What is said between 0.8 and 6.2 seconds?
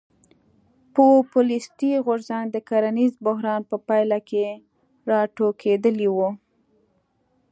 پوپولیستي غورځنګ د کرنیز بحران په پایله کې راټوکېدلی و.